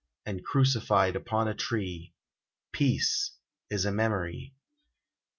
And 0.25 0.43
crucified 0.43 1.15
upon 1.15 1.47
a 1.47 1.53
tree, 1.53 2.15
Peace 2.71 3.33
is 3.69 3.85
a 3.85 3.91
memory! 3.91 4.55